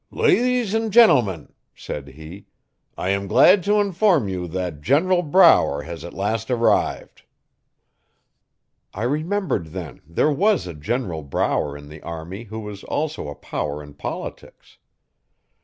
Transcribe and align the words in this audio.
'Lathes 0.09 0.73
and 0.73 0.91
gentlemen,' 0.91 1.53
said 1.75 2.07
he, 2.07 2.47
'I 2.97 3.09
am 3.09 3.27
glad 3.27 3.61
to 3.65 3.79
inform 3.79 4.27
you 4.27 4.47
that 4.47 4.81
General 4.81 5.21
Brower 5.21 5.83
has 5.83 6.03
at 6.03 6.15
last 6.15 6.49
arrived. 6.49 7.21
I 8.95 9.03
remembered 9.03 9.67
then 9.67 10.01
there 10.07 10.31
was 10.31 10.65
a 10.65 10.73
General 10.73 11.21
Brower 11.21 11.77
in 11.77 11.87
the 11.87 12.01
army 12.01 12.45
who 12.45 12.61
was 12.61 12.83
also 12.85 13.27
a 13.29 13.35
power 13.35 13.83
in 13.83 13.93
politics. 13.93 14.79